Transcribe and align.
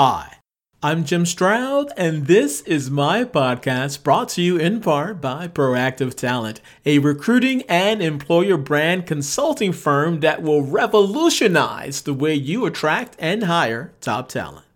Hi, 0.00 0.36
I'm 0.80 1.04
Jim 1.04 1.26
Stroud, 1.26 1.90
and 1.96 2.28
this 2.28 2.60
is 2.60 2.88
my 2.88 3.24
podcast 3.24 4.04
brought 4.04 4.28
to 4.28 4.42
you 4.42 4.56
in 4.56 4.80
part 4.80 5.20
by 5.20 5.48
Proactive 5.48 6.14
Talent, 6.14 6.60
a 6.86 7.00
recruiting 7.00 7.62
and 7.62 8.00
employer 8.00 8.56
brand 8.56 9.06
consulting 9.06 9.72
firm 9.72 10.20
that 10.20 10.40
will 10.40 10.62
revolutionize 10.62 12.02
the 12.02 12.14
way 12.14 12.32
you 12.32 12.64
attract 12.64 13.16
and 13.18 13.42
hire 13.42 13.92
top 14.00 14.28
talent. 14.28 14.67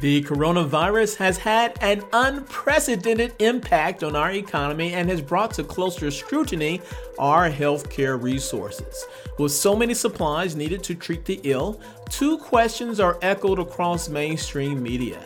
The 0.00 0.22
coronavirus 0.22 1.16
has 1.16 1.38
had 1.38 1.76
an 1.80 2.04
unprecedented 2.12 3.34
impact 3.40 4.04
on 4.04 4.14
our 4.14 4.30
economy 4.30 4.92
and 4.92 5.10
has 5.10 5.20
brought 5.20 5.54
to 5.54 5.64
closer 5.64 6.12
scrutiny 6.12 6.80
our 7.18 7.50
healthcare 7.50 8.22
resources. 8.22 9.06
With 9.38 9.50
so 9.50 9.74
many 9.74 9.94
supplies 9.94 10.54
needed 10.54 10.84
to 10.84 10.94
treat 10.94 11.24
the 11.24 11.40
ill, 11.42 11.80
two 12.10 12.38
questions 12.38 13.00
are 13.00 13.18
echoed 13.22 13.58
across 13.58 14.08
mainstream 14.08 14.80
media. 14.80 15.20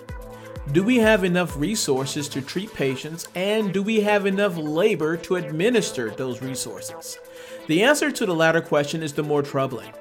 Do 0.71 0.83
we 0.83 0.97
have 0.99 1.23
enough 1.23 1.55
resources 1.59 2.27
to 2.31 2.41
treat 2.41 2.73
patients, 2.73 3.29
and 3.35 3.75
do 3.75 3.83
we 3.83 4.01
have 4.01 4.25
enough 4.25 4.57
labor 4.57 5.19
to 5.19 5.37
administer 5.37 6.13
those 6.13 6.41
resources? 6.41 7.19
The 7.67 7.83
answer 7.83 8.11
to 8.11 8.25
the 8.25 8.35
latter 8.35 8.63
question 8.63 9.03
is 9.03 9.13
the 9.13 9.23
more 9.23 9.43
troubling. 9.43 9.93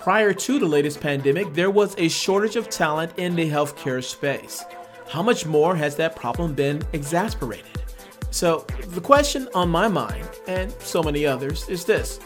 Prior 0.00 0.32
to 0.32 0.58
the 0.58 0.64
latest 0.64 0.98
pandemic, 0.98 1.52
there 1.52 1.70
was 1.70 1.94
a 1.98 2.08
shortage 2.08 2.56
of 2.56 2.70
talent 2.70 3.12
in 3.18 3.36
the 3.36 3.50
healthcare 3.50 4.02
space. 4.02 4.64
How 5.06 5.22
much 5.22 5.44
more 5.44 5.76
has 5.76 5.94
that 5.96 6.16
problem 6.16 6.54
been 6.54 6.82
exasperated? 6.94 7.66
So, 8.30 8.64
the 8.86 9.00
question 9.02 9.46
on 9.54 9.68
my 9.68 9.88
mind, 9.88 10.26
and 10.48 10.72
so 10.80 11.02
many 11.02 11.26
others, 11.26 11.68
is 11.68 11.84
this 11.84 12.18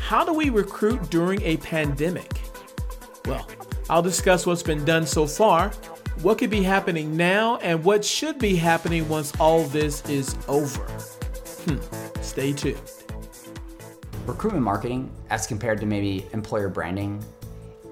How 0.00 0.24
do 0.24 0.32
we 0.32 0.50
recruit 0.50 1.08
during 1.08 1.40
a 1.42 1.58
pandemic? 1.58 2.40
Well, 3.24 3.46
I'll 3.88 4.02
discuss 4.02 4.44
what's 4.44 4.64
been 4.64 4.84
done 4.84 5.06
so 5.06 5.28
far, 5.28 5.70
what 6.22 6.38
could 6.38 6.50
be 6.50 6.64
happening 6.64 7.16
now, 7.16 7.58
and 7.58 7.84
what 7.84 8.04
should 8.04 8.40
be 8.40 8.56
happening 8.56 9.08
once 9.08 9.32
all 9.38 9.62
this 9.66 10.04
is 10.08 10.34
over. 10.48 10.82
Hmm, 10.82 12.20
stay 12.20 12.52
tuned. 12.52 12.95
Recruitment 14.26 14.64
marketing, 14.64 15.08
as 15.30 15.46
compared 15.46 15.78
to 15.78 15.86
maybe 15.86 16.26
employer 16.32 16.68
branding, 16.68 17.24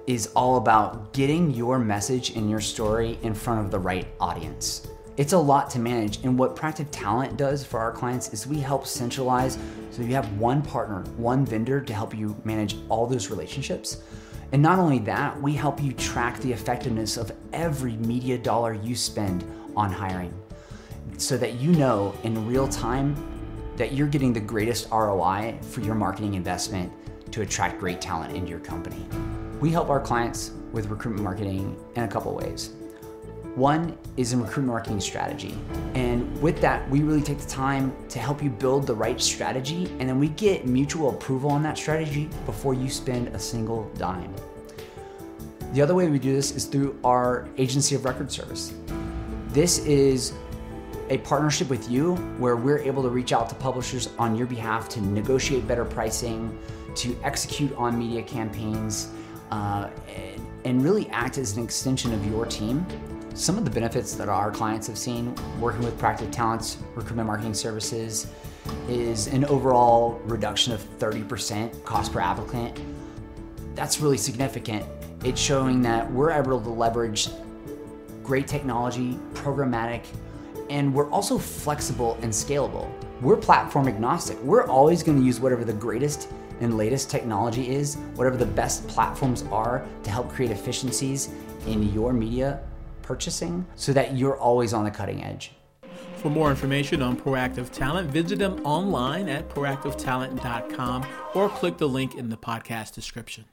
is 0.09 0.27
all 0.35 0.57
about 0.57 1.13
getting 1.13 1.53
your 1.53 1.79
message 1.79 2.31
and 2.31 2.51
your 2.51 2.61
story 2.61 3.21
in 3.23 3.33
front 3.33 3.65
of 3.65 3.71
the 3.71 3.79
right 3.79 4.09
audience. 4.19 4.89
It's 5.17 5.33
a 5.33 5.39
lot 5.39 5.71
to 5.71 5.79
manage, 5.79 6.25
and 6.25 6.37
what 6.37 6.57
Proactive 6.57 6.89
Talent 6.91 7.37
does 7.37 7.65
for 7.65 7.79
our 7.79 7.93
clients 7.93 8.33
is 8.33 8.49
we 8.49 8.59
help 8.59 8.85
centralize 8.85 9.59
so 9.93 10.03
you 10.03 10.13
have 10.15 10.31
one 10.37 10.61
partner, 10.61 11.03
one 11.17 11.47
vendor 11.47 11.81
to 11.81 11.95
help 11.95 12.13
you 12.13 12.35
manage 12.43 12.75
all 12.89 13.07
those 13.07 13.31
relationships. 13.31 14.03
And 14.51 14.61
not 14.61 14.81
only 14.81 14.99
that, 15.01 15.41
we 15.41 15.53
help 15.53 15.81
you 15.81 15.93
track 15.93 16.41
the 16.41 16.53
effectiveness 16.53 17.17
of 17.17 17.31
every 17.53 17.93
media 17.99 18.39
dollar 18.39 18.73
you 18.75 18.97
spend 18.97 19.45
on 19.77 19.93
hiring 19.93 20.35
so 21.17 21.37
that 21.37 21.61
you 21.61 21.71
know 21.71 22.13
in 22.25 22.45
real 22.45 22.67
time 22.67 23.15
that 23.77 23.93
you're 23.93 24.07
getting 24.07 24.33
the 24.33 24.41
greatest 24.41 24.91
ROI 24.91 25.59
for 25.63 25.81
your 25.81 25.95
marketing 25.95 26.35
investment 26.35 26.93
to 27.33 27.43
attract 27.43 27.81
great 27.81 28.01
talent 28.01 28.37
into 28.37 28.49
your 28.51 28.61
company. 28.61 29.05
We 29.61 29.71
help 29.71 29.89
our 29.91 30.01
clients 30.01 30.53
with 30.73 30.89
recruitment 30.89 31.25
marketing 31.25 31.77
in 31.97 32.05
a 32.05 32.09
couple 32.09 32.35
ways. 32.35 32.71
One 33.55 33.97
is 34.17 34.33
in 34.33 34.41
recruitment 34.41 34.69
marketing 34.69 35.01
strategy. 35.01 35.57
And 35.95 36.41
with 36.43 36.61
that, 36.61 36.89
we 36.91 37.03
really 37.03 37.23
take 37.23 37.39
the 37.39 37.49
time 37.49 37.95
to 38.09 38.19
help 38.19 38.43
you 38.43 38.51
build 38.51 38.87
the 38.87 38.95
right 38.95 39.21
strategy, 39.21 39.87
and 40.01 40.09
then 40.09 40.19
we 40.19 40.29
get 40.31 40.67
mutual 40.67 41.11
approval 41.11 41.51
on 41.51 41.63
that 41.63 41.79
strategy 41.79 42.29
before 42.47 42.75
you 42.75 42.91
spend 42.91 43.29
a 43.29 43.39
single 43.39 43.89
dime. 43.97 44.35
The 45.73 45.83
other 45.83 45.95
way 45.95 46.09
we 46.09 46.19
do 46.19 46.33
this 46.33 46.51
is 46.53 46.67
through 46.67 46.99
our 47.05 47.49
agency 47.57 47.95
of 47.95 48.05
record 48.05 48.31
service. 48.31 48.75
This 49.49 49.79
is 49.87 50.33
a 51.09 51.19
partnership 51.19 51.69
with 51.69 51.91
you 51.91 52.17
where 52.39 52.57
we're 52.57 52.79
able 52.79 53.03
to 53.03 53.09
reach 53.09 53.33
out 53.33 53.49
to 53.49 53.55
publishers 53.55 54.11
on 54.19 54.37
your 54.37 54.47
behalf 54.47 54.89
to 54.91 55.01
negotiate 55.01 55.67
better 55.67 55.85
pricing, 55.85 56.59
to 56.95 57.17
execute 57.23 57.75
on 57.77 57.99
media 57.99 58.23
campaigns, 58.23 59.11
uh, 59.51 59.91
and 60.65 60.83
really 60.83 61.09
act 61.11 61.39
as 61.39 61.57
an 61.57 61.63
extension 61.63 62.13
of 62.13 62.27
your 62.27 62.47
team. 62.47 62.87
Some 63.35 63.59
of 63.59 63.65
the 63.65 63.71
benefits 63.71 64.15
that 64.15 64.29
our 64.29 64.51
clients 64.51 64.87
have 64.87 64.97
seen 64.97 65.35
working 65.61 65.83
with 65.83 65.99
Proactive 65.99 66.31
Talents 66.31 66.79
recruitment 66.95 67.27
marketing 67.27 67.55
services 67.55 68.29
is 68.89 69.27
an 69.27 69.45
overall 69.47 70.21
reduction 70.25 70.73
of 70.73 70.81
30% 70.99 71.85
cost 71.85 72.13
per 72.13 72.21
applicant. 72.21 72.81
That's 73.75 74.01
really 74.01 74.19
significant. 74.19 74.87
It's 75.25 75.41
showing 75.41 75.83
that 75.83 76.11
we're 76.13 76.31
able 76.31 76.61
to 76.61 76.71
leverage 76.71 77.29
great 78.23 78.47
technology, 78.47 79.19
programmatic, 79.35 80.05
and 80.75 80.93
we're 80.93 81.09
also 81.11 81.39
flexible 81.39 82.19
and 82.21 82.33
scalable. 82.33 82.91
We're 83.21 83.37
platform 83.37 83.87
agnostic. 83.87 84.37
We're 84.43 84.67
always 84.67 85.05
going 85.05 85.21
to 85.21 85.25
use 85.25 85.39
whatever 85.39 85.65
the 85.65 85.73
greatest 85.73 86.29
and 86.61 86.77
latest 86.77 87.09
technology 87.11 87.71
is, 87.71 87.95
whatever 88.17 88.37
the 88.37 88.47
best 88.47 88.89
platforms 88.89 89.45
are 89.53 89.87
to 90.03 90.11
help 90.11 90.29
create 90.31 90.51
efficiencies 90.51 91.31
in 91.69 91.93
your 91.93 92.13
media 92.13 92.61
purchasing 93.03 93.65
so 93.77 93.93
that 93.93 94.17
you're 94.17 94.37
always 94.37 94.73
on 94.73 94.83
the 94.83 94.91
cutting 94.91 95.23
edge. 95.23 95.53
For 96.17 96.29
more 96.29 96.51
information 96.51 97.03
on 97.03 97.21
Proactive 97.21 97.71
Talent, 97.71 98.11
visit 98.11 98.41
them 98.41 98.61
online 98.67 99.29
at 99.29 99.49
proactivetalent.com 99.49 101.07
or 101.35 101.51
click 101.51 101.79
the 101.79 101.89
link 101.89 102.17
in 102.17 102.31
the 102.31 102.37
podcast 102.37 102.95
description. 102.95 103.45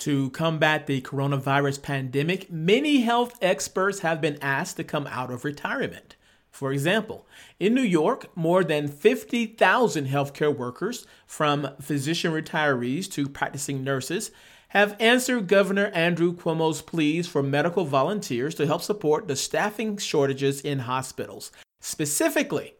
To 0.00 0.28
combat 0.30 0.86
the 0.86 1.00
coronavirus 1.00 1.80
pandemic, 1.80 2.52
many 2.52 3.00
health 3.00 3.38
experts 3.40 4.00
have 4.00 4.20
been 4.20 4.36
asked 4.42 4.76
to 4.76 4.84
come 4.84 5.06
out 5.06 5.30
of 5.30 5.42
retirement. 5.42 6.16
For 6.56 6.72
example, 6.72 7.26
in 7.60 7.74
New 7.74 7.82
York, 7.82 8.34
more 8.34 8.64
than 8.64 8.88
50,000 8.88 10.08
healthcare 10.08 10.56
workers, 10.56 11.06
from 11.26 11.68
physician 11.82 12.32
retirees 12.32 13.10
to 13.12 13.28
practicing 13.28 13.84
nurses, 13.84 14.30
have 14.68 14.96
answered 14.98 15.48
Governor 15.48 15.88
Andrew 15.88 16.34
Cuomo's 16.34 16.80
pleas 16.80 17.28
for 17.28 17.42
medical 17.42 17.84
volunteers 17.84 18.54
to 18.54 18.66
help 18.66 18.80
support 18.80 19.28
the 19.28 19.36
staffing 19.36 19.98
shortages 19.98 20.62
in 20.62 20.78
hospitals. 20.78 21.52
Specifically, 21.82 22.75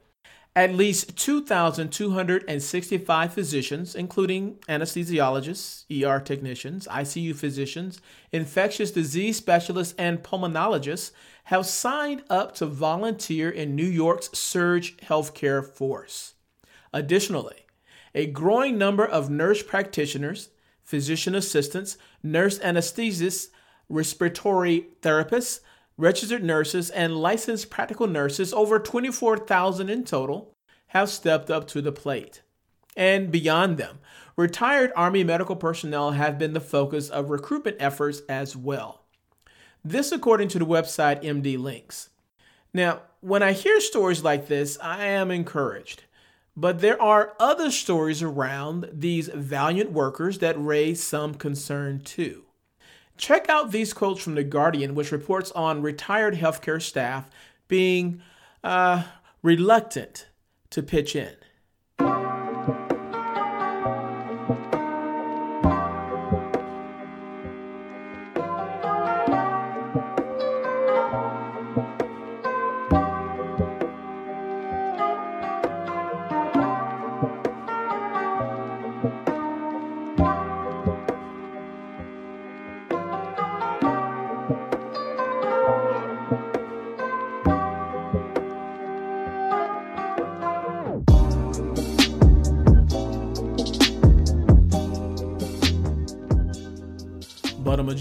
at 0.56 0.74
least 0.74 1.16
2,265 1.18 3.34
physicians, 3.34 3.94
including 3.94 4.54
anesthesiologists, 4.70 5.84
ER 6.02 6.18
technicians, 6.18 6.88
ICU 6.88 7.36
physicians, 7.36 8.00
infectious 8.32 8.90
disease 8.90 9.36
specialists, 9.36 9.94
and 9.98 10.22
pulmonologists, 10.22 11.10
have 11.44 11.66
signed 11.66 12.24
up 12.30 12.54
to 12.54 12.64
volunteer 12.64 13.50
in 13.50 13.76
New 13.76 13.86
York's 13.86 14.30
surge 14.36 14.96
healthcare 14.96 15.62
force. 15.62 16.32
Additionally, 16.90 17.66
a 18.14 18.24
growing 18.24 18.78
number 18.78 19.04
of 19.04 19.28
nurse 19.28 19.62
practitioners, 19.62 20.48
physician 20.82 21.34
assistants, 21.34 21.98
nurse 22.22 22.58
anesthesists, 22.60 23.48
respiratory 23.90 24.86
therapists, 25.02 25.60
registered 25.98 26.44
nurses, 26.44 26.90
and 26.90 27.16
licensed 27.16 27.70
practical 27.70 28.06
nurses, 28.06 28.52
over 28.52 28.78
24,000 28.78 29.88
in 29.88 30.04
total, 30.04 30.52
have 30.88 31.08
stepped 31.08 31.50
up 31.50 31.66
to 31.68 31.82
the 31.82 31.92
plate. 31.92 32.42
And 32.96 33.30
beyond 33.30 33.76
them, 33.76 33.98
retired 34.36 34.92
Army 34.96 35.24
medical 35.24 35.56
personnel 35.56 36.12
have 36.12 36.38
been 36.38 36.52
the 36.52 36.60
focus 36.60 37.08
of 37.08 37.30
recruitment 37.30 37.76
efforts 37.80 38.22
as 38.28 38.56
well. 38.56 39.02
This, 39.84 40.12
according 40.12 40.48
to 40.48 40.58
the 40.58 40.66
website 40.66 41.22
MDLinx. 41.22 42.08
Now, 42.72 43.02
when 43.20 43.42
I 43.42 43.52
hear 43.52 43.80
stories 43.80 44.24
like 44.24 44.48
this, 44.48 44.78
I 44.82 45.06
am 45.06 45.30
encouraged. 45.30 46.04
But 46.56 46.80
there 46.80 47.00
are 47.00 47.34
other 47.38 47.70
stories 47.70 48.22
around 48.22 48.88
these 48.92 49.28
valiant 49.28 49.92
workers 49.92 50.38
that 50.38 50.56
raise 50.58 51.02
some 51.02 51.34
concern 51.34 52.00
too. 52.00 52.45
Check 53.16 53.48
out 53.48 53.70
these 53.70 53.92
quotes 53.92 54.22
from 54.22 54.34
The 54.34 54.44
Guardian, 54.44 54.94
which 54.94 55.12
reports 55.12 55.50
on 55.52 55.82
retired 55.82 56.34
healthcare 56.34 56.82
staff 56.82 57.30
being 57.68 58.20
uh, 58.62 59.04
reluctant 59.42 60.28
to 60.70 60.82
pitch 60.82 61.16
in. 61.16 61.34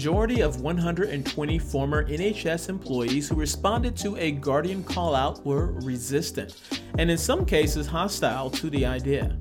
Majority 0.06 0.40
of 0.40 0.60
120 0.60 1.58
former 1.58 2.08
NHS 2.08 2.68
employees 2.68 3.28
who 3.28 3.34
responded 3.34 3.96
to 3.96 4.14
a 4.18 4.30
Guardian 4.30 4.84
call 4.84 5.16
out 5.16 5.44
were 5.44 5.72
resistant, 5.80 6.54
and 6.98 7.10
in 7.10 7.18
some 7.18 7.44
cases 7.44 7.88
hostile 7.88 8.48
to 8.50 8.70
the 8.70 8.86
idea. 8.86 9.36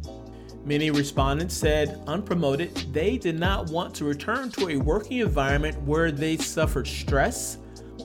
Many 0.66 0.90
respondents 0.90 1.54
said, 1.54 2.04
unpromoted, 2.08 2.92
they 2.92 3.16
did 3.16 3.40
not 3.40 3.70
want 3.70 3.94
to 3.94 4.06
return 4.06 4.50
to 4.54 4.70
a 4.70 4.78
working 4.78 5.20
environment 5.20 5.80
where 5.84 6.12
they 6.12 6.36
suffered 6.36 6.88
stress, 6.88 7.60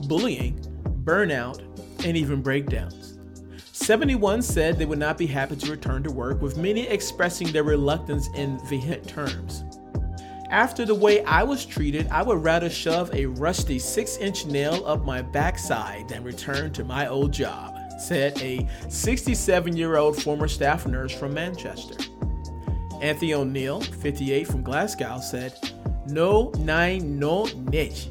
bullying, 0.07 0.59
burnout, 1.03 1.63
and 2.05 2.15
even 2.15 2.43
breakdowns. 2.43 3.17
71 3.71 4.43
said 4.43 4.77
they 4.77 4.85
would 4.85 4.99
not 4.99 5.17
be 5.17 5.25
happy 5.25 5.55
to 5.55 5.71
return 5.71 6.03
to 6.03 6.11
work, 6.11 6.43
with 6.43 6.57
many 6.57 6.81
expressing 6.81 7.51
their 7.51 7.63
reluctance 7.63 8.29
in 8.35 8.59
vehement 8.67 9.07
terms. 9.07 9.63
After 10.51 10.85
the 10.85 10.93
way 10.93 11.23
I 11.23 11.43
was 11.43 11.65
treated, 11.65 12.09
I 12.11 12.21
would 12.21 12.43
rather 12.43 12.69
shove 12.69 13.09
a 13.15 13.25
rusty 13.25 13.79
6 13.79 14.17
inch 14.17 14.45
nail 14.45 14.85
up 14.85 15.05
my 15.05 15.21
backside 15.21 16.09
than 16.09 16.25
return 16.25 16.73
to 16.73 16.83
my 16.83 17.07
old 17.07 17.31
job, 17.31 17.77
said 18.01 18.37
a 18.41 18.67
67 18.89 19.77
year 19.77 19.95
old 19.95 20.21
former 20.21 20.49
staff 20.49 20.85
nurse 20.85 21.13
from 21.17 21.33
Manchester. 21.33 21.95
Anthony 23.01 23.33
O'Neill, 23.33 23.79
58 23.79 24.45
from 24.45 24.61
Glasgow, 24.61 25.21
said, 25.21 25.57
No, 26.07 26.51
nine, 26.59 27.17
no, 27.17 27.45
niche. 27.71 28.09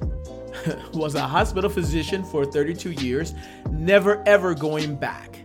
was 0.94 1.16
a 1.16 1.20
hospital 1.20 1.68
physician 1.68 2.24
for 2.24 2.46
32 2.46 2.92
years, 2.92 3.34
never 3.70 4.26
ever 4.26 4.54
going 4.54 4.96
back. 4.96 5.40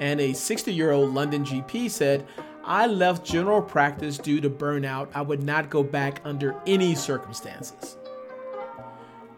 And 0.00 0.20
a 0.20 0.32
60 0.32 0.74
year 0.74 0.90
old 0.90 1.14
London 1.14 1.44
GP 1.44 1.88
said, 1.90 2.26
I 2.66 2.86
left 2.86 3.26
general 3.26 3.60
practice 3.60 4.16
due 4.16 4.40
to 4.40 4.48
burnout. 4.48 5.08
I 5.14 5.22
would 5.22 5.42
not 5.42 5.68
go 5.68 5.82
back 5.82 6.20
under 6.24 6.60
any 6.66 6.94
circumstances. 6.94 7.96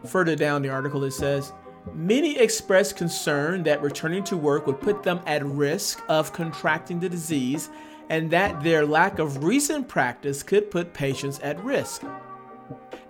Further 0.06 0.36
down 0.36 0.62
the 0.62 0.68
article, 0.68 1.02
it 1.04 1.10
says 1.12 1.52
Many 1.94 2.38
expressed 2.38 2.96
concern 2.96 3.62
that 3.62 3.80
returning 3.80 4.24
to 4.24 4.36
work 4.36 4.66
would 4.66 4.80
put 4.80 5.02
them 5.02 5.20
at 5.26 5.44
risk 5.44 6.02
of 6.08 6.32
contracting 6.32 6.98
the 6.98 7.08
disease 7.08 7.70
and 8.08 8.30
that 8.30 8.62
their 8.62 8.84
lack 8.84 9.18
of 9.18 9.44
recent 9.44 9.88
practice 9.88 10.42
could 10.42 10.70
put 10.70 10.92
patients 10.94 11.38
at 11.40 11.62
risk. 11.64 12.02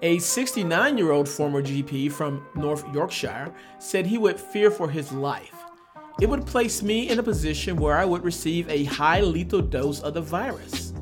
A 0.03 0.19
69 0.19 0.99
year 0.99 1.11
old 1.11 1.29
former 1.29 1.63
GP 1.63 2.13
from 2.13 2.47
North 2.55 2.85
Yorkshire 2.93 3.53
said 3.79 4.07
he 4.07 4.19
would 4.19 4.39
fear 4.39 4.71
for 4.71 4.91
his 4.91 5.11
life 5.13 5.56
it 6.21 6.29
would 6.29 6.47
place 6.47 6.83
me 6.83 7.11
in 7.11 7.19
a 7.19 7.23
position 7.23 7.77
where 7.77 7.99
I 7.99 8.05
would 8.05 8.25
receive 8.25 8.69
a 8.71 8.85
high 8.85 9.21
lethal 9.21 9.61
dose 9.61 10.01
of 10.01 10.15
the 10.15 10.23
virus. 10.23 10.95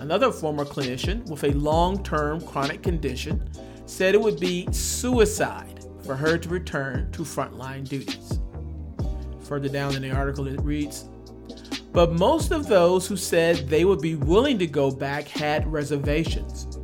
Another 0.00 0.32
former 0.32 0.64
clinician 0.64 1.24
with 1.28 1.44
a 1.44 1.52
long 1.52 2.02
term 2.02 2.40
chronic 2.40 2.82
condition 2.82 3.48
said 3.86 4.14
it 4.16 4.20
would 4.20 4.40
be 4.40 4.66
suicide 4.72 5.84
for 6.04 6.16
her 6.16 6.36
to 6.36 6.48
return 6.48 7.10
to 7.12 7.22
frontline 7.22 7.88
duties. 7.88 8.40
Further 9.44 9.68
down 9.68 9.94
in 9.94 10.02
the 10.02 10.10
article, 10.10 10.48
it 10.48 10.60
reads 10.62 11.04
But 11.92 12.12
most 12.12 12.50
of 12.50 12.66
those 12.66 13.06
who 13.06 13.16
said 13.16 13.68
they 13.68 13.84
would 13.84 14.00
be 14.00 14.16
willing 14.16 14.58
to 14.58 14.66
go 14.66 14.90
back 14.90 15.28
had 15.28 15.70
reservations. 15.70 16.78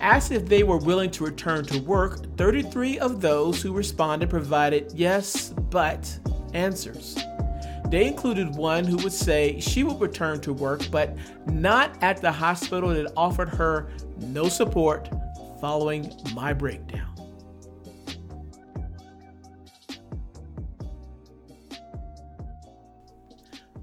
Asked 0.00 0.32
if 0.32 0.46
they 0.46 0.64
were 0.64 0.78
willing 0.78 1.12
to 1.12 1.24
return 1.24 1.64
to 1.66 1.78
work, 1.82 2.36
33 2.36 2.98
of 2.98 3.20
those 3.20 3.62
who 3.62 3.72
responded 3.72 4.28
provided 4.28 4.92
yes, 4.96 5.50
but 5.70 6.18
answers. 6.54 7.18
They 7.90 8.06
included 8.06 8.56
one 8.56 8.84
who 8.84 8.96
would 8.98 9.12
say 9.12 9.60
she 9.60 9.84
would 9.84 10.00
return 10.00 10.40
to 10.40 10.52
work, 10.52 10.90
but 10.90 11.16
not 11.46 12.02
at 12.02 12.20
the 12.20 12.32
hospital 12.32 12.88
that 12.90 13.12
offered 13.16 13.48
her 13.50 13.90
no 14.18 14.48
support 14.48 15.08
following 15.60 16.12
my 16.34 16.52
breakdown. 16.52 17.14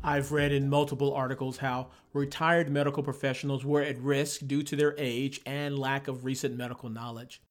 I've 0.04 0.32
read 0.32 0.52
in 0.52 0.68
multiple 0.68 1.14
articles 1.14 1.58
how 1.58 1.90
retired 2.14 2.70
medical 2.70 3.04
professionals 3.04 3.64
were 3.64 3.82
at 3.82 4.00
risk 4.00 4.46
due 4.48 4.64
to 4.64 4.76
their 4.76 4.96
age 4.98 5.42
and 5.46 5.78
lack 5.78 6.08
of 6.08 6.26
recent 6.26 6.58
medical 6.58 6.90
knowledge. 6.90 7.42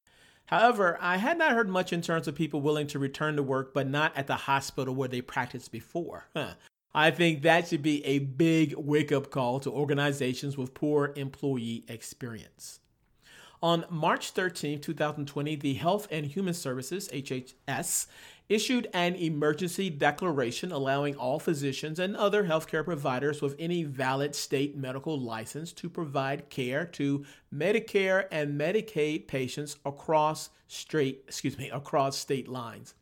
However, 0.51 0.99
I 1.01 1.19
had 1.19 1.39
not 1.39 1.53
heard 1.53 1.69
much 1.69 1.93
in 1.93 2.03
terms 2.03 2.27
of 2.27 2.35
people 2.35 2.61
willing 2.61 2.89
to 2.89 2.99
return 2.99 3.37
to 3.37 3.43
work, 3.43 3.73
but 3.73 3.87
not 3.87 4.17
at 4.17 4.27
the 4.27 4.35
hospital 4.35 4.93
where 4.93 5.07
they 5.07 5.21
practiced 5.21 5.71
before. 5.71 6.27
Huh. 6.35 6.55
I 6.93 7.13
think 7.13 7.43
that 7.43 7.69
should 7.69 7.83
be 7.83 8.05
a 8.05 8.19
big 8.19 8.75
wake 8.77 9.13
up 9.13 9.31
call 9.31 9.61
to 9.61 9.71
organizations 9.71 10.59
with 10.59 10.75
poor 10.75 11.13
employee 11.15 11.85
experience. 11.87 12.81
On 13.63 13.85
March 13.91 14.31
13, 14.33 14.81
2020, 14.81 15.55
the 15.55 15.75
Health 15.75 16.09
and 16.11 16.27
Human 16.27 16.55
Services, 16.55 17.09
HHS, 17.13 18.07
issued 18.51 18.89
an 18.93 19.15
emergency 19.15 19.89
declaration 19.89 20.73
allowing 20.73 21.15
all 21.15 21.39
physicians 21.39 22.01
and 22.01 22.17
other 22.17 22.45
healthcare 22.45 22.85
providers 22.85 23.41
with 23.41 23.55
any 23.61 23.85
valid 23.85 24.35
state 24.35 24.77
medical 24.77 25.19
license 25.19 25.73
to 25.73 25.89
provide 25.89 26.51
care 26.51 26.85
to 26.85 27.25
Medicare 27.55 28.27
and 28.33 28.61
Medicaid 28.61 29.29
patients 29.29 29.77
across 29.87 30.51
straight, 30.67 31.23
excuse 31.29 31.57
me, 31.57 31.71
across 31.71 32.19
state 32.19 32.49
lines. 32.49 32.95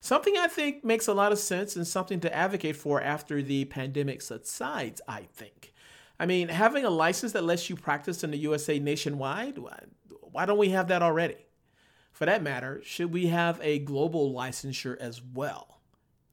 Something 0.00 0.36
I 0.36 0.48
think 0.48 0.84
makes 0.84 1.06
a 1.06 1.14
lot 1.14 1.32
of 1.32 1.38
sense 1.38 1.76
and 1.76 1.86
something 1.86 2.18
to 2.20 2.34
advocate 2.34 2.76
for 2.76 3.00
after 3.00 3.42
the 3.42 3.64
pandemic 3.66 4.22
subsides, 4.22 5.00
I 5.06 5.22
think. 5.32 5.72
I 6.18 6.26
mean, 6.26 6.48
having 6.48 6.84
a 6.84 6.90
license 6.90 7.32
that 7.32 7.44
lets 7.44 7.70
you 7.70 7.76
practice 7.76 8.24
in 8.24 8.32
the 8.32 8.38
USA 8.38 8.80
nationwide, 8.80 9.58
why 10.20 10.46
don't 10.46 10.58
we 10.58 10.70
have 10.70 10.88
that 10.88 11.02
already? 11.02 11.45
For 12.16 12.24
that 12.24 12.42
matter, 12.42 12.80
should 12.82 13.12
we 13.12 13.26
have 13.26 13.60
a 13.62 13.78
global 13.78 14.32
licensure 14.32 14.96
as 14.96 15.20
well? 15.20 15.80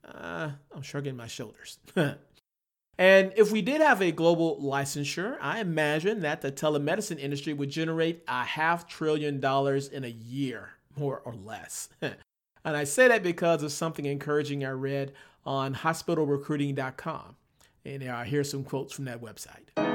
Uh, 0.08 0.52
I'm 0.74 0.82
shrugging 0.82 1.18
my 1.18 1.28
shoulders. 1.28 1.78
and 1.96 3.34
if 3.36 3.52
we 3.52 3.62
did 3.62 3.82
have 3.82 4.02
a 4.02 4.14
global 4.14 4.62
licensure, 4.62 5.36
I 5.42 5.60
imagine 5.60 6.22
that 6.22 6.40
the 6.40 6.54
telemedicine 6.54 7.20
industry 7.20 7.52
would 7.52 7.70
generate 7.70 8.24
a 8.30 8.46
half 8.46 8.88
trillion 8.88 9.42
dollars 9.42 9.90
in 9.90 10.06
a 10.06 10.08
year, 10.08 10.70
more 10.98 11.22
or 11.26 11.34
less. 11.34 11.90
and 12.02 12.16
I 12.64 12.86
say 12.86 13.10
that 13.10 13.22
because 13.22 13.62
of 13.62 13.74
something 13.74 14.06
encouraging 14.06 14.64
I 14.64 14.70
read 14.70 15.12
on 15.46 15.76
hospitalrecruiting.com. 15.76 17.36
And 17.84 18.08
uh, 18.08 18.22
here's 18.22 18.50
some 18.50 18.64
quotes 18.64 18.94
from 18.94 19.04
that 19.04 19.22
website. 19.22 19.93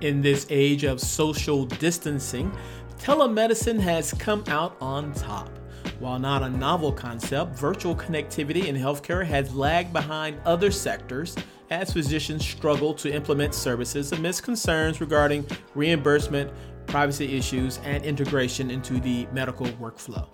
In 0.00 0.22
this 0.22 0.46
age 0.48 0.84
of 0.84 1.00
social 1.00 1.64
distancing, 1.66 2.56
telemedicine 2.98 3.80
has 3.80 4.12
come 4.12 4.44
out 4.46 4.76
on 4.80 5.12
top. 5.12 5.50
While 5.98 6.20
not 6.20 6.44
a 6.44 6.48
novel 6.48 6.92
concept, 6.92 7.58
virtual 7.58 7.96
connectivity 7.96 8.66
in 8.66 8.76
healthcare 8.76 9.26
has 9.26 9.52
lagged 9.54 9.92
behind 9.92 10.40
other 10.44 10.70
sectors 10.70 11.34
as 11.70 11.92
physicians 11.92 12.46
struggle 12.46 12.94
to 12.94 13.12
implement 13.12 13.54
services 13.54 14.12
amidst 14.12 14.44
concerns 14.44 15.00
regarding 15.00 15.44
reimbursement, 15.74 16.52
privacy 16.86 17.36
issues, 17.36 17.78
and 17.78 18.04
integration 18.04 18.70
into 18.70 19.00
the 19.00 19.26
medical 19.32 19.66
workflow. 19.66 20.28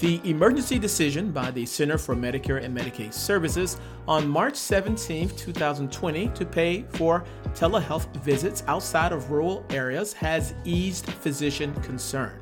The 0.00 0.18
emergency 0.24 0.78
decision 0.78 1.30
by 1.30 1.50
the 1.50 1.66
Center 1.66 1.98
for 1.98 2.16
Medicare 2.16 2.64
and 2.64 2.74
Medicaid 2.74 3.12
Services 3.12 3.78
on 4.08 4.26
March 4.26 4.56
17, 4.56 5.28
2020, 5.28 6.28
to 6.28 6.46
pay 6.46 6.86
for 6.88 7.22
telehealth 7.48 8.10
visits 8.22 8.62
outside 8.66 9.12
of 9.12 9.30
rural 9.30 9.62
areas 9.68 10.14
has 10.14 10.54
eased 10.64 11.04
physician 11.04 11.74
concern. 11.82 12.40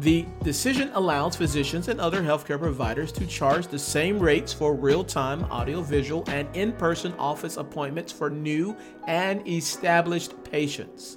The 0.00 0.26
decision 0.42 0.90
allows 0.92 1.34
physicians 1.34 1.88
and 1.88 1.98
other 1.98 2.20
healthcare 2.20 2.58
providers 2.58 3.10
to 3.12 3.26
charge 3.26 3.68
the 3.68 3.78
same 3.78 4.18
rates 4.18 4.52
for 4.52 4.74
real 4.74 5.02
time 5.02 5.44
audiovisual 5.44 6.24
and 6.26 6.46
in 6.54 6.72
person 6.72 7.14
office 7.14 7.56
appointments 7.56 8.12
for 8.12 8.28
new 8.28 8.76
and 9.06 9.48
established 9.48 10.34
patients. 10.44 11.16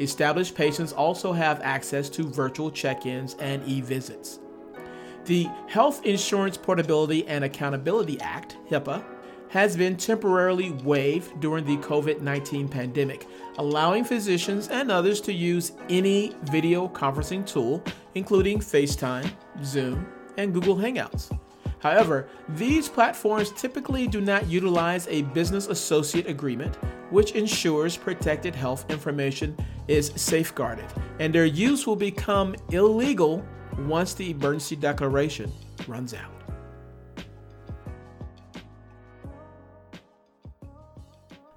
Established 0.00 0.56
patients 0.56 0.92
also 0.92 1.32
have 1.32 1.60
access 1.62 2.08
to 2.08 2.24
virtual 2.24 2.72
check 2.72 3.06
ins 3.06 3.34
and 3.34 3.62
e 3.68 3.80
visits. 3.80 4.40
The 5.26 5.48
Health 5.66 6.04
Insurance 6.04 6.56
Portability 6.56 7.26
and 7.26 7.42
Accountability 7.42 8.20
Act, 8.20 8.58
HIPAA, 8.70 9.04
has 9.48 9.76
been 9.76 9.96
temporarily 9.96 10.70
waived 10.84 11.40
during 11.40 11.64
the 11.64 11.78
COVID 11.78 12.20
19 12.20 12.68
pandemic, 12.68 13.26
allowing 13.58 14.04
physicians 14.04 14.68
and 14.68 14.88
others 14.88 15.20
to 15.22 15.32
use 15.32 15.72
any 15.88 16.36
video 16.44 16.86
conferencing 16.86 17.44
tool, 17.44 17.82
including 18.14 18.60
FaceTime, 18.60 19.28
Zoom, 19.64 20.06
and 20.36 20.54
Google 20.54 20.76
Hangouts. 20.76 21.36
However, 21.80 22.28
these 22.50 22.88
platforms 22.88 23.50
typically 23.50 24.06
do 24.06 24.20
not 24.20 24.46
utilize 24.46 25.08
a 25.08 25.22
business 25.22 25.66
associate 25.66 26.28
agreement, 26.28 26.76
which 27.10 27.32
ensures 27.32 27.96
protected 27.96 28.54
health 28.54 28.88
information 28.90 29.56
is 29.88 30.12
safeguarded, 30.14 30.86
and 31.18 31.34
their 31.34 31.46
use 31.46 31.84
will 31.84 31.96
become 31.96 32.54
illegal 32.70 33.44
once 33.80 34.14
the 34.14 34.30
emergency 34.30 34.76
declaration 34.76 35.52
runs 35.86 36.14
out. 36.14 36.32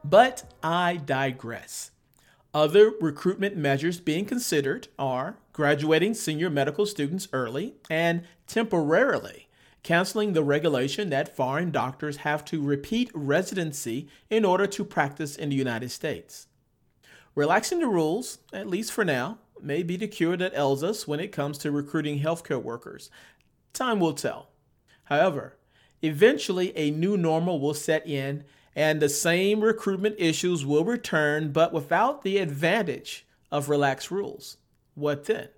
But 0.03 0.43
I 0.63 0.97
digress. 0.97 1.91
Other 2.53 2.93
recruitment 2.99 3.55
measures 3.55 3.99
being 3.99 4.25
considered 4.25 4.88
are 4.97 5.38
graduating 5.53 6.15
senior 6.15 6.49
medical 6.49 6.88
students 6.88 7.27
early 7.31 7.75
and 7.89 8.23
temporarily 8.47 9.49
canceling 9.83 10.33
the 10.33 10.43
regulation 10.43 11.09
that 11.09 11.35
foreign 11.35 11.71
doctors 11.71 12.17
have 12.17 12.43
to 12.45 12.61
repeat 12.61 13.11
residency 13.13 14.07
in 14.29 14.43
order 14.43 14.67
to 14.67 14.83
practice 14.83 15.35
in 15.35 15.49
the 15.49 15.55
United 15.55 15.89
States. 15.89 16.47
Relaxing 17.35 17.79
the 17.79 17.88
rules, 17.88 18.39
at 18.51 18.67
least 18.67 18.91
for 18.91 19.05
now, 19.05 19.38
may 19.63 19.83
be 19.83 19.97
the 19.97 20.07
cure 20.07 20.37
that 20.37 20.53
ails 20.53 20.83
us 20.83 21.07
when 21.07 21.19
it 21.19 21.31
comes 21.31 21.57
to 21.59 21.71
recruiting 21.71 22.19
healthcare 22.19 22.61
workers. 22.61 23.09
Time 23.73 23.99
will 23.99 24.13
tell. 24.13 24.49
However, 25.05 25.57
eventually 26.01 26.75
a 26.77 26.91
new 26.91 27.17
normal 27.17 27.59
will 27.59 27.73
set 27.73 28.07
in 28.07 28.43
and 28.75 29.01
the 29.01 29.09
same 29.09 29.61
recruitment 29.61 30.15
issues 30.17 30.65
will 30.65 30.85
return, 30.85 31.51
but 31.51 31.73
without 31.73 32.23
the 32.23 32.37
advantage 32.37 33.25
of 33.51 33.69
relaxed 33.69 34.11
rules. 34.11 34.57
What 34.95 35.25
then? 35.25 35.49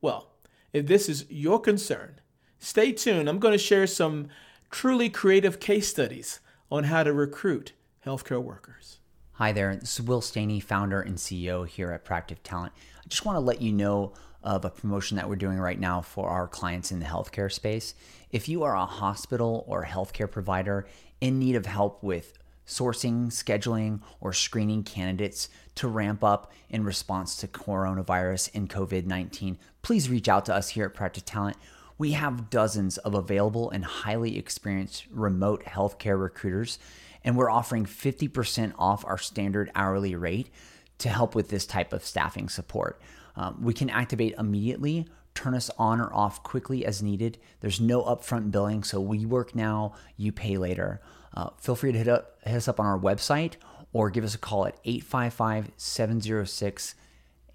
Well, 0.00 0.30
if 0.72 0.86
this 0.86 1.08
is 1.08 1.26
your 1.28 1.60
concern, 1.60 2.20
stay 2.58 2.92
tuned. 2.92 3.28
I'm 3.28 3.38
going 3.38 3.52
to 3.52 3.58
share 3.58 3.86
some 3.86 4.28
truly 4.70 5.10
creative 5.10 5.60
case 5.60 5.88
studies 5.88 6.40
on 6.70 6.84
how 6.84 7.02
to 7.02 7.12
recruit 7.12 7.72
healthcare 8.06 8.42
workers. 8.42 9.00
Hi 9.32 9.52
there, 9.52 9.76
this 9.76 10.00
is 10.00 10.06
Will 10.06 10.20
Staney, 10.20 10.58
founder 10.58 11.00
and 11.00 11.16
CEO 11.16 11.66
here 11.66 11.92
at 11.92 12.04
Proactive 12.04 12.38
Talent. 12.42 12.72
I 13.08 13.10
just 13.10 13.24
want 13.24 13.36
to 13.36 13.40
let 13.40 13.62
you 13.62 13.72
know 13.72 14.12
of 14.42 14.66
a 14.66 14.70
promotion 14.70 15.16
that 15.16 15.30
we're 15.30 15.36
doing 15.36 15.58
right 15.58 15.80
now 15.80 16.02
for 16.02 16.28
our 16.28 16.46
clients 16.46 16.92
in 16.92 17.00
the 17.00 17.06
healthcare 17.06 17.50
space. 17.50 17.94
If 18.30 18.50
you 18.50 18.64
are 18.64 18.76
a 18.76 18.84
hospital 18.84 19.64
or 19.66 19.86
healthcare 19.86 20.30
provider 20.30 20.86
in 21.18 21.38
need 21.38 21.54
of 21.54 21.64
help 21.64 22.02
with 22.02 22.34
sourcing, 22.66 23.28
scheduling, 23.28 24.02
or 24.20 24.34
screening 24.34 24.82
candidates 24.82 25.48
to 25.76 25.88
ramp 25.88 26.22
up 26.22 26.52
in 26.68 26.84
response 26.84 27.34
to 27.36 27.48
coronavirus 27.48 28.50
and 28.52 28.68
COVID 28.68 29.06
19, 29.06 29.56
please 29.80 30.10
reach 30.10 30.28
out 30.28 30.44
to 30.44 30.54
us 30.54 30.68
here 30.68 30.84
at 30.84 30.94
Proactive 30.94 31.24
Talent. 31.24 31.56
We 31.96 32.12
have 32.12 32.50
dozens 32.50 32.98
of 32.98 33.14
available 33.14 33.70
and 33.70 33.86
highly 33.86 34.36
experienced 34.36 35.06
remote 35.10 35.64
healthcare 35.64 36.20
recruiters, 36.20 36.78
and 37.24 37.38
we're 37.38 37.50
offering 37.50 37.86
50% 37.86 38.74
off 38.78 39.02
our 39.06 39.16
standard 39.16 39.70
hourly 39.74 40.14
rate 40.14 40.50
to 40.98 41.08
help 41.08 41.34
with 41.34 41.48
this 41.48 41.66
type 41.66 41.92
of 41.92 42.04
staffing 42.04 42.48
support. 42.48 43.00
Um, 43.36 43.62
we 43.62 43.72
can 43.72 43.88
activate 43.88 44.34
immediately, 44.36 45.06
turn 45.34 45.54
us 45.54 45.70
on 45.78 46.00
or 46.00 46.12
off 46.12 46.42
quickly 46.42 46.84
as 46.84 47.02
needed. 47.02 47.38
There's 47.60 47.80
no 47.80 48.02
upfront 48.02 48.50
billing, 48.50 48.82
so 48.82 49.00
we 49.00 49.24
work 49.24 49.54
now, 49.54 49.94
you 50.16 50.32
pay 50.32 50.58
later. 50.58 51.00
Uh, 51.34 51.50
feel 51.58 51.76
free 51.76 51.92
to 51.92 51.98
hit, 51.98 52.08
up, 52.08 52.38
hit 52.44 52.56
us 52.56 52.68
up 52.68 52.80
on 52.80 52.86
our 52.86 52.98
website 52.98 53.54
or 53.92 54.10
give 54.10 54.24
us 54.24 54.34
a 54.34 54.38
call 54.38 54.66
at 54.66 54.76
855 54.84 55.70
706 55.76 56.94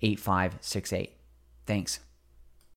8568. 0.01 1.17
Thanks. 1.65 1.99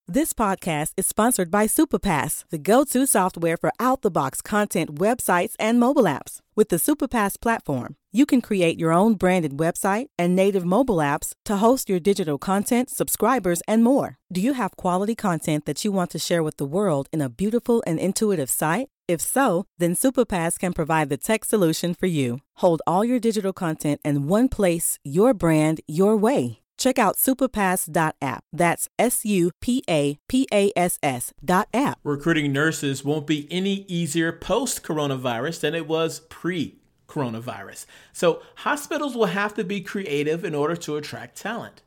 This 0.09 0.31
podcast 0.31 0.93
is 0.95 1.05
sponsored 1.05 1.51
by 1.51 1.67
Supapass, 1.67 2.45
the 2.49 2.57
go 2.57 2.85
to 2.85 3.05
software 3.05 3.57
for 3.57 3.73
out 3.77 4.03
the 4.03 4.09
box 4.09 4.41
content 4.41 4.95
websites 4.95 5.53
and 5.59 5.81
mobile 5.81 6.03
apps. 6.03 6.39
With 6.55 6.69
the 6.69 6.77
Supapass 6.77 7.37
platform, 7.37 7.97
you 8.17 8.25
can 8.25 8.41
create 8.41 8.79
your 8.79 8.91
own 8.91 9.13
branded 9.13 9.57
website 9.57 10.07
and 10.17 10.35
native 10.35 10.65
mobile 10.65 10.97
apps 10.97 11.35
to 11.45 11.57
host 11.57 11.87
your 11.87 11.99
digital 11.99 12.39
content, 12.39 12.89
subscribers, 12.89 13.61
and 13.67 13.83
more. 13.83 14.17
Do 14.33 14.41
you 14.41 14.53
have 14.53 14.75
quality 14.75 15.13
content 15.13 15.65
that 15.65 15.85
you 15.85 15.91
want 15.91 16.09
to 16.11 16.19
share 16.19 16.41
with 16.41 16.57
the 16.57 16.65
world 16.65 17.07
in 17.13 17.21
a 17.21 17.29
beautiful 17.29 17.83
and 17.85 17.99
intuitive 17.99 18.49
site? 18.49 18.87
If 19.07 19.21
so, 19.21 19.65
then 19.77 19.93
Supapass 19.93 20.57
can 20.57 20.73
provide 20.73 21.09
the 21.09 21.17
tech 21.17 21.45
solution 21.45 21.93
for 21.93 22.07
you. 22.07 22.39
Hold 22.55 22.81
all 22.87 23.05
your 23.05 23.19
digital 23.19 23.53
content 23.53 24.01
in 24.03 24.27
one 24.27 24.49
place, 24.49 24.97
your 25.03 25.35
brand, 25.35 25.81
your 25.87 26.17
way. 26.17 26.61
Check 26.79 26.97
out 26.97 27.17
supapass.app. 27.17 28.43
That's 28.51 28.89
S 28.97 29.25
U 29.25 29.51
P 29.61 29.83
A 29.87 30.17
P 30.27 30.47
A 30.51 30.71
S 30.75 30.97
S 31.03 31.33
dot 31.45 31.67
app. 31.71 31.99
Recruiting 32.03 32.51
nurses 32.51 33.05
won't 33.05 33.27
be 33.27 33.47
any 33.51 33.85
easier 33.87 34.31
post 34.31 34.83
coronavirus 34.83 35.61
than 35.61 35.75
it 35.75 35.87
was 35.87 36.21
pre 36.29 36.79
coronavirus. 37.07 37.85
So, 38.13 38.41
hospitals 38.55 39.15
will 39.15 39.27
have 39.27 39.53
to 39.55 39.63
be 39.63 39.81
creative 39.81 40.43
in 40.43 40.53
order 40.53 40.75
to 40.75 40.95
attract 40.97 41.37
talent. 41.37 41.81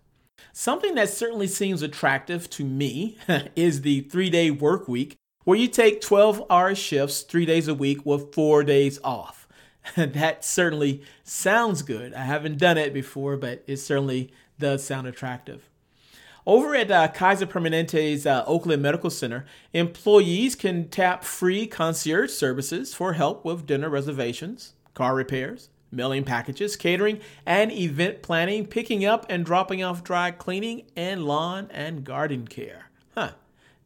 Something 0.52 0.94
that 0.94 1.10
certainly 1.10 1.46
seems 1.46 1.82
attractive 1.82 2.48
to 2.50 2.64
me 2.64 3.18
is 3.56 3.82
the 3.82 4.02
three 4.02 4.30
day 4.30 4.50
work 4.50 4.88
week, 4.88 5.16
where 5.44 5.58
you 5.58 5.68
take 5.68 6.00
12 6.00 6.44
hour 6.50 6.74
shifts 6.74 7.22
three 7.22 7.46
days 7.46 7.68
a 7.68 7.74
week 7.74 8.04
with 8.04 8.34
four 8.34 8.64
days 8.64 8.98
off. 9.04 9.46
that 9.96 10.44
certainly 10.44 11.02
sounds 11.24 11.82
good. 11.82 12.14
I 12.14 12.24
haven't 12.24 12.58
done 12.58 12.78
it 12.78 12.92
before, 12.92 13.36
but 13.36 13.62
it 13.66 13.78
certainly 13.78 14.32
does 14.58 14.84
sound 14.84 15.06
attractive. 15.06 15.68
Over 16.46 16.74
at 16.74 16.90
uh, 16.90 17.08
Kaiser 17.08 17.46
Permanente's 17.46 18.26
uh, 18.26 18.44
Oakland 18.46 18.82
Medical 18.82 19.10
Center, 19.10 19.44
employees 19.72 20.54
can 20.54 20.88
tap 20.88 21.22
free 21.22 21.66
concierge 21.66 22.32
services 22.32 22.94
for 22.94 23.12
help 23.12 23.44
with 23.44 23.66
dinner 23.66 23.90
reservations, 23.90 24.72
car 24.94 25.14
repairs, 25.14 25.70
mailing 25.90 26.24
packages, 26.24 26.76
catering, 26.76 27.20
and 27.46 27.72
event 27.72 28.22
planning, 28.22 28.66
picking 28.66 29.04
up 29.04 29.26
and 29.28 29.44
dropping 29.44 29.82
off 29.82 30.04
dry 30.04 30.30
cleaning, 30.30 30.84
and 30.96 31.24
lawn 31.24 31.68
and 31.70 32.04
garden 32.04 32.46
care. 32.46 32.90
Huh, 33.14 33.32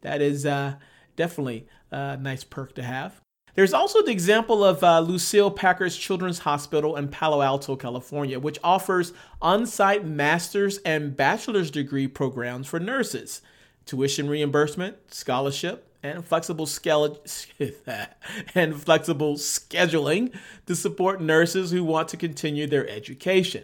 that 0.01 0.21
is 0.21 0.45
uh, 0.45 0.75
definitely 1.15 1.67
a 1.91 2.17
nice 2.17 2.43
perk 2.43 2.75
to 2.75 2.83
have. 2.83 3.21
There's 3.55 3.73
also 3.73 4.03
the 4.03 4.11
example 4.11 4.65
of 4.65 4.83
uh, 4.83 4.99
Lucile 4.99 5.49
Packard's 5.49 5.95
Children's 5.95 6.39
Hospital 6.39 6.97
in 6.97 7.07
Palo 7.07 7.41
Alto, 7.41 7.77
California, 7.77 8.37
which 8.37 8.59
offers 8.61 9.13
on 9.41 9.65
site 9.65 10.05
master's 10.05 10.79
and 10.79 11.15
bachelor's 11.15 11.71
degree 11.71 12.07
programs 12.07 12.67
for 12.67 12.81
nurses, 12.81 13.41
tuition 13.85 14.29
reimbursement, 14.29 14.97
scholarship, 15.13 15.89
and 16.05 16.25
flexible 16.25 16.67
and 18.55 18.81
flexible 18.81 19.35
scheduling 19.35 20.33
to 20.65 20.75
support 20.75 21.21
nurses 21.21 21.71
who 21.71 21.83
want 21.83 22.07
to 22.09 22.17
continue 22.17 22.67
their 22.67 22.87
education. 22.89 23.63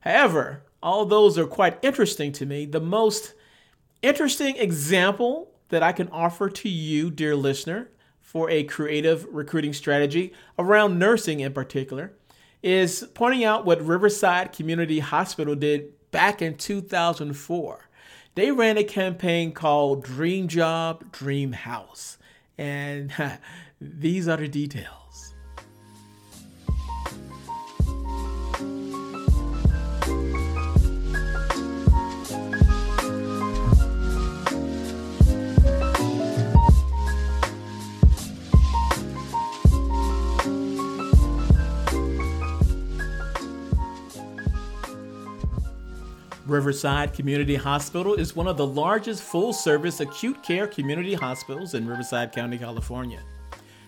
However, 0.00 0.62
all 0.82 1.06
those 1.06 1.38
are 1.38 1.46
quite 1.46 1.78
interesting 1.82 2.32
to 2.32 2.46
me. 2.46 2.66
The 2.66 2.80
most 2.80 3.34
interesting 4.02 4.56
example 4.56 5.52
that 5.68 5.82
I 5.82 5.92
can 5.92 6.08
offer 6.08 6.48
to 6.50 6.68
you, 6.68 7.10
dear 7.10 7.36
listener, 7.36 7.88
for 8.20 8.50
a 8.50 8.64
creative 8.64 9.26
recruiting 9.30 9.72
strategy 9.72 10.32
around 10.58 10.98
nursing 10.98 11.40
in 11.40 11.52
particular 11.52 12.12
is 12.62 13.06
pointing 13.14 13.44
out 13.44 13.64
what 13.64 13.84
Riverside 13.84 14.52
Community 14.52 15.00
Hospital 15.00 15.54
did 15.54 15.92
back 16.10 16.42
in 16.42 16.56
2004. 16.56 17.88
They 18.34 18.50
ran 18.50 18.78
a 18.78 18.84
campaign 18.84 19.52
called 19.52 20.04
Dream 20.04 20.48
Job, 20.48 21.12
Dream 21.12 21.52
House. 21.52 22.16
And 22.56 23.12
these 23.80 24.26
are 24.26 24.38
the 24.38 24.48
details. 24.48 25.01
Riverside 46.52 47.14
Community 47.14 47.54
Hospital 47.54 48.12
is 48.12 48.36
one 48.36 48.46
of 48.46 48.58
the 48.58 48.66
largest 48.66 49.22
full 49.22 49.54
service 49.54 50.00
acute 50.00 50.42
care 50.42 50.66
community 50.66 51.14
hospitals 51.14 51.72
in 51.72 51.88
Riverside 51.88 52.30
County, 52.30 52.58
California. 52.58 53.20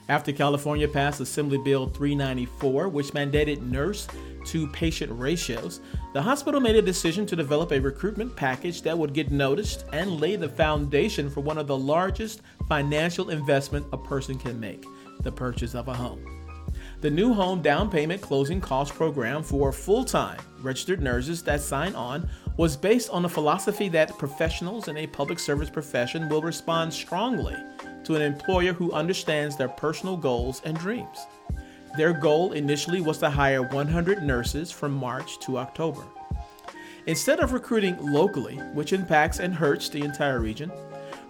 After 0.09 0.33
California 0.33 0.89
passed 0.89 1.21
Assembly 1.21 1.59
Bill 1.59 1.87
394, 1.89 2.89
which 2.89 3.09
mandated 3.09 3.61
nurse 3.61 4.09
to 4.47 4.67
patient 4.69 5.13
ratios, 5.13 5.83
the 6.15 6.23
hospital 6.23 6.59
made 6.59 6.77
a 6.77 6.81
decision 6.81 7.27
to 7.27 7.37
develop 7.37 7.71
a 7.71 7.79
recruitment 7.79 8.35
package 8.35 8.81
that 8.81 8.97
would 8.97 9.13
get 9.13 9.31
noticed 9.31 9.85
and 9.93 10.19
lay 10.19 10.37
the 10.37 10.49
foundation 10.49 11.29
for 11.29 11.41
one 11.41 11.59
of 11.59 11.67
the 11.67 11.77
largest 11.77 12.41
financial 12.67 13.29
investment 13.29 13.85
a 13.93 13.99
person 13.99 14.39
can 14.39 14.59
make 14.59 14.87
the 15.21 15.33
purchase 15.33 15.75
of 15.75 15.89
a 15.89 15.95
home. 15.95 16.35
The 17.03 17.11
new 17.11 17.35
home 17.35 17.61
down 17.61 17.91
payment 17.91 18.23
closing 18.23 18.61
cost 18.61 18.95
program 18.95 19.43
for 19.43 19.71
full 19.71 20.05
time 20.05 20.41
registered 20.63 21.03
nurses 21.03 21.43
that 21.43 21.61
sign 21.61 21.95
on 21.95 22.29
was 22.57 22.77
based 22.77 23.11
on 23.11 23.23
the 23.23 23.29
philosophy 23.29 23.89
that 23.89 24.17
professionals 24.17 24.89
in 24.89 24.97
a 24.97 25.07
public 25.09 25.39
service 25.39 25.69
profession 25.69 26.29
will 26.29 26.43
respond 26.43 26.93
strongly 26.93 27.57
to 28.05 28.15
an 28.15 28.23
employer 28.23 28.73
who 28.73 28.93
understands 28.93 29.57
their 29.57 29.69
personal 29.69 30.17
goals 30.17 30.63
and 30.65 30.79
dreams. 30.79 31.27
Their 31.97 32.13
goal 32.13 32.53
initially 32.53 33.01
was 33.01 33.19
to 33.19 33.31
hire 33.31 33.63
100 33.63 34.23
nurses 34.23 34.71
from 34.71 34.93
March 34.93 35.39
to 35.41 35.59
October. 35.59 36.05
Instead 37.07 37.41
of 37.41 37.53
recruiting 37.53 37.97
locally, 38.01 38.57
which 38.73 38.93
impacts 38.93 39.39
and 39.39 39.55
hurts 39.55 39.89
the 39.89 40.03
entire 40.03 40.41
region, 40.41 40.73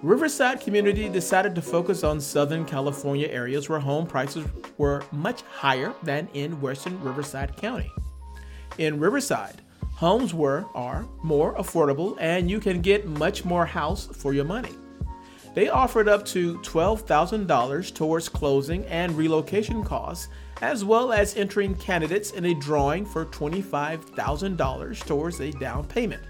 Riverside 0.03 0.61
Community 0.61 1.09
decided 1.09 1.55
to 1.55 1.63
focus 1.63 2.05
on 2.05 2.21
Southern 2.21 2.65
California 2.65 3.27
areas 3.29 3.69
where 3.69 3.79
home 3.79 4.07
prices 4.07 4.47
were 4.77 5.03
much 5.11 5.43
higher 5.43 5.95
than 6.03 6.29
in 6.35 6.61
Western 6.61 7.03
Riverside 7.03 7.57
County. 7.57 7.91
In 8.77 9.01
Riverside, 9.01 9.63
homes 9.95 10.35
were 10.35 10.67
are 10.75 11.07
more 11.23 11.55
affordable 11.55 12.17
and 12.21 12.51
you 12.51 12.61
can 12.61 12.81
get 12.81 13.07
much 13.07 13.45
more 13.45 13.67
house 13.67 14.07
for 14.07 14.35
your 14.35 14.45
money. 14.45 14.73
They 15.55 15.69
offered 15.69 16.09
up 16.09 16.25
to 16.27 16.59
$12,000 16.59 17.95
towards 17.95 18.29
closing 18.29 18.85
and 18.87 19.17
relocation 19.17 19.85
costs, 19.85 20.29
as 20.63 20.85
well 20.85 21.13
as 21.13 21.37
entering 21.37 21.77
candidates 21.77 22.33
in 22.33 22.47
a 22.47 22.55
drawing 22.55 23.05
for 23.05 23.25
$25,000 23.27 25.07
towards 25.07 25.41
a 25.41 25.53
down 25.53 25.85
payment 25.87 26.23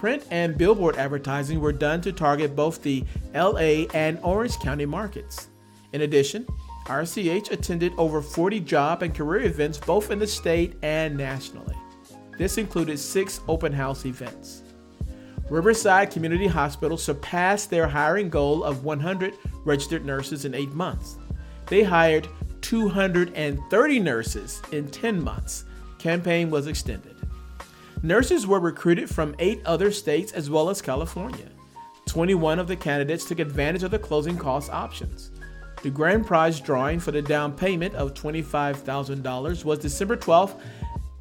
print 0.00 0.24
and 0.30 0.56
billboard 0.56 0.96
advertising 0.96 1.60
were 1.60 1.74
done 1.74 2.00
to 2.00 2.10
target 2.10 2.56
both 2.56 2.82
the 2.82 3.04
LA 3.34 3.84
and 3.92 4.18
Orange 4.22 4.58
County 4.58 4.86
markets. 4.86 5.48
In 5.92 6.00
addition, 6.00 6.46
RCH 6.86 7.50
attended 7.50 7.92
over 7.98 8.22
40 8.22 8.60
job 8.60 9.02
and 9.02 9.14
career 9.14 9.42
events 9.42 9.76
both 9.76 10.10
in 10.10 10.18
the 10.18 10.26
state 10.26 10.74
and 10.80 11.18
nationally. 11.18 11.76
This 12.40 12.56
included 12.56 12.98
six 12.98 13.42
open 13.48 13.70
house 13.70 14.06
events. 14.06 14.62
Riverside 15.50 16.10
Community 16.10 16.46
Hospital 16.46 16.96
surpassed 16.96 17.68
their 17.68 17.86
hiring 17.86 18.30
goal 18.30 18.64
of 18.64 18.82
100 18.82 19.34
registered 19.66 20.06
nurses 20.06 20.46
in 20.46 20.54
eight 20.54 20.72
months. 20.72 21.18
They 21.66 21.82
hired 21.82 22.28
230 22.62 24.00
nurses 24.00 24.62
in 24.72 24.90
10 24.90 25.22
months. 25.22 25.66
Campaign 25.98 26.48
was 26.48 26.66
extended. 26.66 27.14
Nurses 28.02 28.46
were 28.46 28.58
recruited 28.58 29.10
from 29.10 29.36
eight 29.38 29.60
other 29.66 29.92
states 29.92 30.32
as 30.32 30.48
well 30.48 30.70
as 30.70 30.80
California. 30.80 31.50
21 32.06 32.58
of 32.58 32.68
the 32.68 32.74
candidates 32.74 33.26
took 33.26 33.38
advantage 33.38 33.82
of 33.82 33.90
the 33.90 33.98
closing 33.98 34.38
cost 34.38 34.70
options. 34.70 35.30
The 35.82 35.90
grand 35.90 36.26
prize 36.26 36.58
drawing 36.58 37.00
for 37.00 37.10
the 37.10 37.20
down 37.22 37.52
payment 37.52 37.94
of 37.94 38.12
$25,000 38.12 39.64
was 39.64 39.78
December 39.78 40.16
12, 40.16 40.62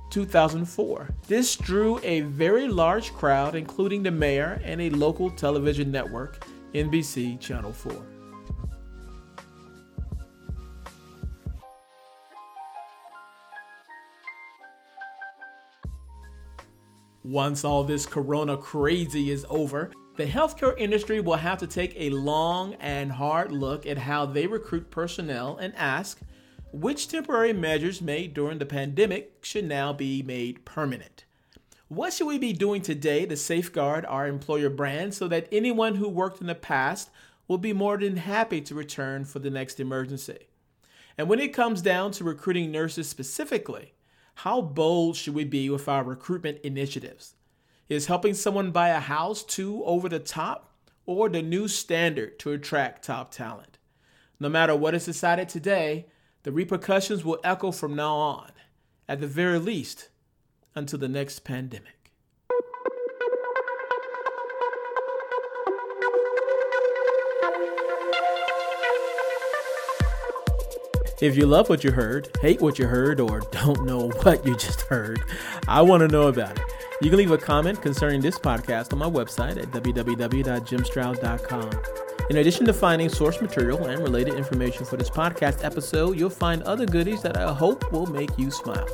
2004. 0.09 1.09
This 1.27 1.55
drew 1.55 1.99
a 2.03 2.21
very 2.21 2.67
large 2.67 3.13
crowd, 3.13 3.55
including 3.55 4.03
the 4.03 4.11
mayor 4.11 4.61
and 4.63 4.81
a 4.81 4.89
local 4.89 5.29
television 5.29 5.91
network, 5.91 6.45
NBC 6.73 7.39
Channel 7.39 7.73
4. 7.73 7.93
Once 17.23 17.63
all 17.63 17.83
this 17.83 18.07
corona 18.07 18.57
crazy 18.57 19.29
is 19.29 19.45
over, 19.49 19.91
the 20.15 20.25
healthcare 20.25 20.73
industry 20.79 21.19
will 21.19 21.35
have 21.35 21.59
to 21.59 21.67
take 21.67 21.93
a 21.95 22.09
long 22.09 22.73
and 22.75 23.11
hard 23.11 23.51
look 23.51 23.85
at 23.85 23.97
how 23.97 24.25
they 24.25 24.47
recruit 24.47 24.89
personnel 24.89 25.55
and 25.57 25.73
ask 25.75 26.19
which 26.71 27.07
temporary 27.07 27.53
measures 27.53 28.01
made 28.01 28.33
during 28.33 28.59
the 28.59 28.65
pandemic 28.65 29.39
should 29.41 29.65
now 29.65 29.91
be 29.91 30.21
made 30.21 30.65
permanent. 30.65 31.25
What 31.87 32.13
should 32.13 32.27
we 32.27 32.37
be 32.37 32.53
doing 32.53 32.83
today 32.83 33.25
to 33.25 33.35
safeguard 33.35 34.05
our 34.05 34.27
employer 34.27 34.69
brand 34.69 35.15
so 35.15 35.27
that 35.27 35.47
anyone 35.51 35.95
who 35.95 36.07
worked 36.07 36.41
in 36.41 36.47
the 36.47 36.53
past 36.53 37.09
will 37.47 37.57
be 37.57 37.73
more 37.73 37.97
than 37.97 38.17
happy 38.17 38.61
to 38.61 38.75
return 38.75 39.25
for 39.25 39.39
the 39.39 39.49
next 39.49 39.79
emergency? 39.79 40.47
And 41.17 41.27
when 41.27 41.39
it 41.39 41.53
comes 41.53 41.81
down 41.81 42.11
to 42.11 42.23
recruiting 42.23 42.71
nurses 42.71 43.09
specifically, 43.09 43.93
how 44.35 44.61
bold 44.61 45.17
should 45.17 45.33
we 45.33 45.45
be 45.45 45.69
with 45.69 45.89
our 45.89 46.03
recruitment 46.03 46.59
initiatives? 46.59 47.33
Is 47.89 48.05
helping 48.05 48.35
someone 48.35 48.69
buy 48.69 48.89
a 48.89 48.99
house 48.99 49.43
too 49.43 49.83
over 49.83 50.07
the 50.07 50.19
top 50.19 50.71
or 51.07 51.27
the 51.27 51.41
new 51.41 51.67
standard 51.67 52.37
to 52.39 52.51
attract 52.51 53.03
top 53.03 53.31
talent? 53.31 53.79
No 54.39 54.47
matter 54.47 54.75
what 54.75 54.93
is 54.93 55.05
decided 55.05 55.49
today, 55.49 56.05
the 56.43 56.51
repercussions 56.51 57.25
will 57.25 57.39
echo 57.43 57.71
from 57.71 57.95
now 57.95 58.15
on, 58.15 58.51
at 59.07 59.19
the 59.19 59.27
very 59.27 59.59
least, 59.59 60.09
until 60.75 60.99
the 60.99 61.09
next 61.09 61.39
pandemic. 61.39 61.99
If 71.21 71.35
you 71.35 71.45
love 71.45 71.67
what 71.67 71.83
you 71.83 71.91
heard, 71.91 72.29
hate 72.41 72.61
what 72.61 72.79
you 72.79 72.87
heard, 72.87 73.19
or 73.19 73.41
don't 73.51 73.85
know 73.85 74.07
what 74.23 74.45
you 74.45 74.55
just 74.55 74.83
heard, 74.83 75.19
I 75.67 75.81
want 75.81 75.99
to 76.01 76.07
know 76.07 76.27
about 76.27 76.57
it. 76.57 76.63
You 77.01 77.09
can 77.09 77.17
leave 77.17 77.31
a 77.31 77.37
comment 77.37 77.81
concerning 77.81 78.21
this 78.21 78.39
podcast 78.39 78.93
on 78.93 78.99
my 78.99 79.09
website 79.09 79.57
at 79.57 79.69
www.jimstroud.com. 79.71 82.08
In 82.29 82.37
addition 82.37 82.63
to 82.67 82.73
finding 82.73 83.09
source 83.09 83.41
material 83.41 83.87
and 83.87 84.03
related 84.03 84.35
information 84.35 84.85
for 84.85 84.97
this 84.97 85.09
podcast 85.09 85.63
episode, 85.63 86.15
you'll 86.15 86.29
find 86.29 86.61
other 86.61 86.85
goodies 86.85 87.23
that 87.23 87.37
I 87.37 87.51
hope 87.51 87.91
will 87.91 88.05
make 88.05 88.29
you 88.37 88.51
smile. 88.51 88.87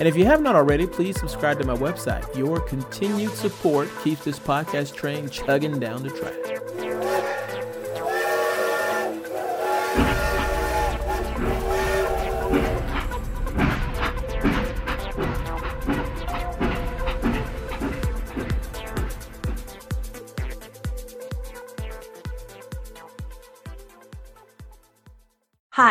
And 0.00 0.08
if 0.08 0.16
you 0.16 0.24
have 0.24 0.42
not 0.42 0.56
already, 0.56 0.88
please 0.88 1.18
subscribe 1.20 1.60
to 1.60 1.64
my 1.64 1.76
website. 1.76 2.36
Your 2.36 2.58
continued 2.58 3.34
support 3.34 3.88
keeps 4.02 4.24
this 4.24 4.40
podcast 4.40 4.96
train 4.96 5.28
chugging 5.28 5.78
down 5.78 6.02
the 6.02 6.10
track. 6.10 6.61